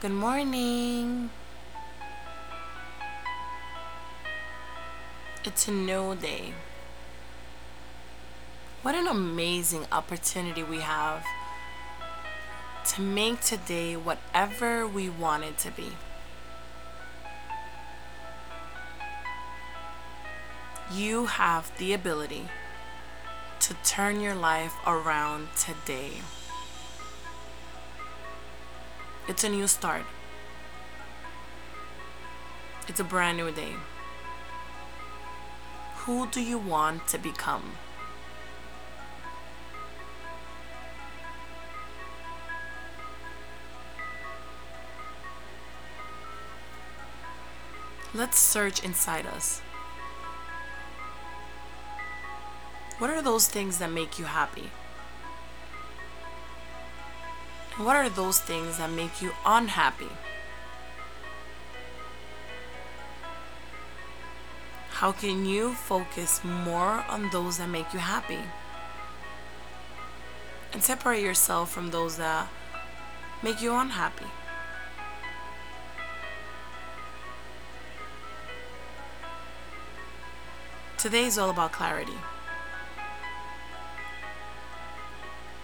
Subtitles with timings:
[0.00, 1.28] Good morning.
[5.44, 6.54] It's a new day.
[8.80, 11.22] What an amazing opportunity we have
[12.86, 15.92] to make today whatever we want it to be.
[20.90, 22.48] You have the ability
[23.58, 26.22] to turn your life around today.
[29.30, 30.02] It's a new start.
[32.88, 33.74] It's a brand new day.
[35.98, 37.74] Who do you want to become?
[48.12, 49.60] Let's search inside us.
[52.98, 54.70] What are those things that make you happy?
[57.76, 60.10] What are those things that make you unhappy?
[64.90, 68.40] How can you focus more on those that make you happy?
[70.74, 72.48] And separate yourself from those that
[73.42, 74.26] make you unhappy.
[80.98, 82.18] Today is all about clarity.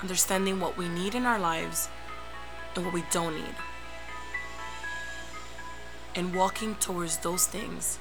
[0.00, 1.90] Understanding what we need in our lives
[2.76, 3.54] and what we don't need.
[6.14, 7.98] And walking towards those things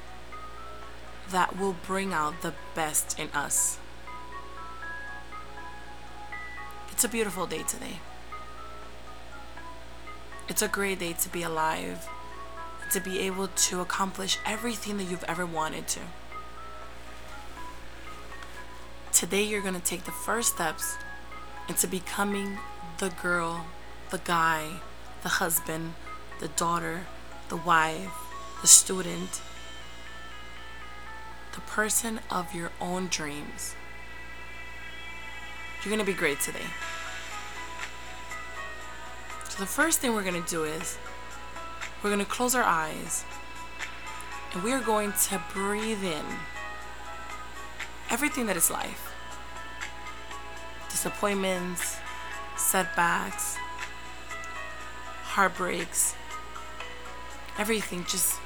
[1.32, 3.78] that will bring out the best in us.
[6.92, 8.00] It's a beautiful day today.
[10.48, 12.08] It's a great day to be alive,
[12.92, 16.00] to be able to accomplish everything that you've ever wanted to.
[19.12, 20.96] Today, you're going to take the first steps
[21.68, 22.60] into becoming
[23.00, 23.66] the girl,
[24.12, 24.82] the guy,
[25.24, 25.94] the husband,
[26.40, 27.06] the daughter,
[27.50, 28.12] the wife,
[28.62, 29.42] the student,
[31.54, 33.76] the person of your own dreams.
[35.84, 36.66] You're going to be great today.
[39.50, 40.98] So, the first thing we're going to do is
[42.04, 43.24] we're going to close our eyes
[44.54, 46.26] and we are going to breathe in
[48.10, 49.12] everything that is life
[50.90, 51.98] disappointments,
[52.56, 53.58] setbacks,
[55.36, 56.16] heartbreaks,
[57.60, 58.06] everything.
[58.08, 58.40] Just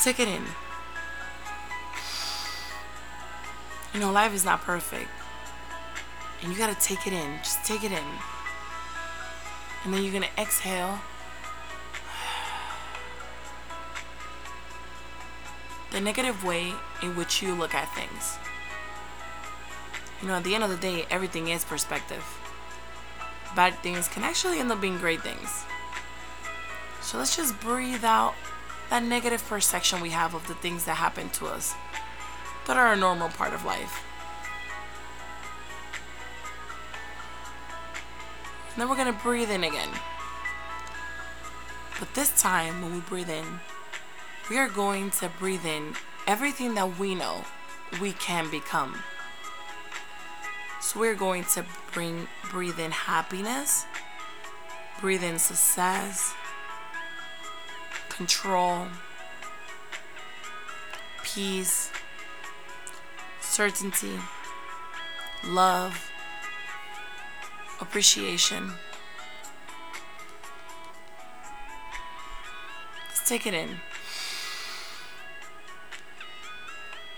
[0.00, 0.44] take it in.
[3.92, 5.10] You know, life is not perfect.
[6.40, 7.38] And you gotta take it in.
[7.38, 8.04] Just take it in.
[9.84, 11.00] And then you're gonna exhale.
[15.90, 16.72] The negative way
[17.02, 18.38] in which you look at things.
[20.22, 22.39] You know, at the end of the day, everything is perspective.
[23.56, 25.64] Bad things can actually end up being great things.
[27.00, 28.34] So let's just breathe out
[28.90, 31.74] that negative perception we have of the things that happen to us
[32.66, 34.04] that are a normal part of life.
[38.72, 39.90] And then we're going to breathe in again.
[41.98, 43.60] But this time, when we breathe in,
[44.48, 45.94] we are going to breathe in
[46.26, 47.44] everything that we know
[48.00, 49.02] we can become.
[50.80, 53.84] So we're going to bring breathe in happiness,
[55.00, 56.34] breathe in success,
[58.08, 58.86] control,
[61.22, 61.92] peace,
[63.40, 64.18] certainty,
[65.44, 66.10] love,
[67.80, 68.72] appreciation.
[73.08, 73.68] Let's take it in.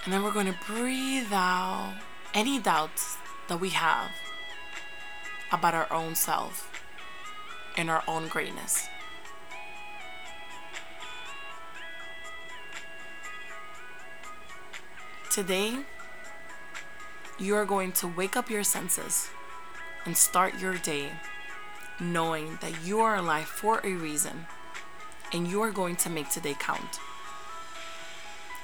[0.05, 1.95] And then we're going to breathe out
[2.35, 3.19] any doubts
[3.53, 4.11] that we have
[5.53, 6.73] about our own self
[7.77, 8.89] and our own greatness.
[15.31, 15.81] Today,
[17.39, 19.29] you are going to wake up your senses
[20.07, 21.13] and start your day
[22.01, 24.47] knowing that you are alive for a reason
[25.31, 27.01] and you are going to make today count.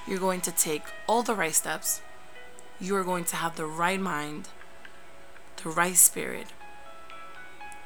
[0.07, 2.01] You're going to take all the right steps.
[2.81, 4.49] You are going to have the right mind
[5.63, 6.47] the right spirit,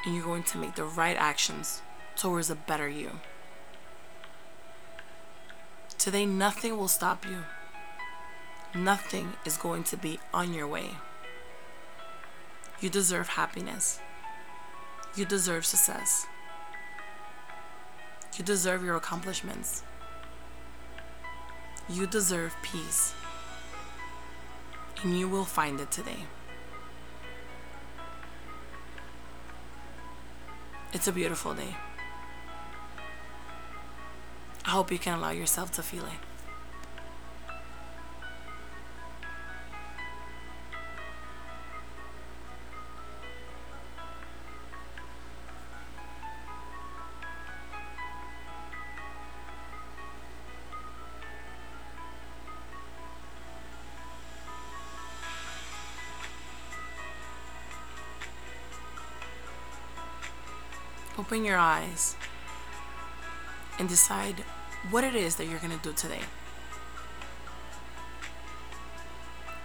[0.05, 1.83] and you're going to make the right actions
[2.17, 3.21] towards a better you.
[5.99, 7.45] Today, nothing will stop you.
[8.75, 10.91] Nothing is going to be on your way.
[12.81, 14.01] You deserve happiness.
[15.15, 16.27] You deserve success.
[18.37, 19.85] You deserve your accomplishments.
[21.89, 23.15] You deserve peace.
[25.03, 26.25] And you will find it today.
[30.95, 31.75] It's a beautiful day.
[34.67, 36.32] I hope you can allow yourself to feel it.
[61.23, 62.17] Open your eyes
[63.79, 64.43] and decide
[64.91, 66.19] what it is that you're going to do today.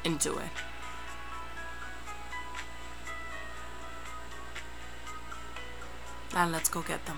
[0.05, 0.51] And do it.
[6.35, 7.17] Now let's go get them.